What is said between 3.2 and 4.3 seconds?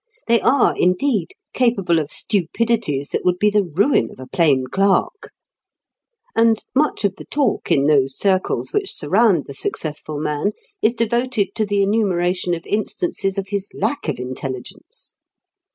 would be the ruin of a